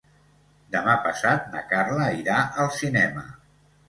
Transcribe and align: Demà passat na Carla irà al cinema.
Demà 0.75 0.95
passat 1.03 1.45
na 1.55 1.61
Carla 1.73 2.07
irà 2.21 2.39
al 2.65 2.73
cinema. 2.79 3.23